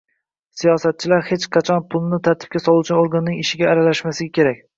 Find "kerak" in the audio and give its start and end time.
4.41-4.61